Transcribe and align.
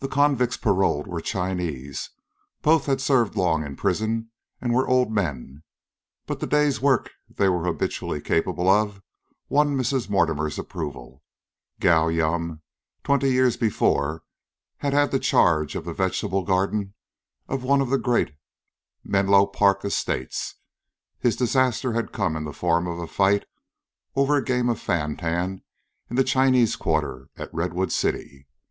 The 0.00 0.08
convicts 0.08 0.58
paroled 0.58 1.06
were 1.06 1.22
Chinese. 1.22 2.10
Both 2.60 2.84
had 2.84 3.00
served 3.00 3.34
long 3.34 3.64
in 3.64 3.76
prison, 3.76 4.28
and 4.60 4.74
were 4.74 4.86
old 4.86 5.10
men; 5.10 5.62
but 6.26 6.40
the 6.40 6.46
day's 6.46 6.82
work 6.82 7.12
they 7.30 7.48
were 7.48 7.64
habitually 7.64 8.20
capable 8.20 8.68
of 8.68 9.00
won 9.48 9.74
Mrs. 9.74 10.10
Mortimer's 10.10 10.58
approval. 10.58 11.22
Gow 11.80 12.08
Yum, 12.08 12.60
twenty 13.02 13.30
years 13.30 13.56
before, 13.56 14.22
had 14.84 14.92
had 14.92 15.18
charge 15.22 15.74
of 15.74 15.86
the 15.86 15.94
vegetable 15.94 16.42
garden 16.44 16.92
of 17.48 17.64
one 17.64 17.80
of 17.80 17.88
the 17.88 17.96
great 17.96 18.34
Menlo 19.02 19.46
Park 19.46 19.82
estates. 19.82 20.56
His 21.20 21.36
disaster 21.36 21.94
had 21.94 22.12
come 22.12 22.36
in 22.36 22.44
the 22.44 22.52
form 22.52 22.86
of 22.86 22.98
a 22.98 23.06
fight 23.06 23.46
over 24.14 24.36
a 24.36 24.44
game 24.44 24.68
of 24.68 24.78
fan 24.78 25.16
tan 25.16 25.62
in 26.10 26.16
the 26.16 26.22
Chinese 26.22 26.76
quarter 26.76 27.30
at 27.38 27.48
Redwood 27.54 27.92
City. 27.92 28.46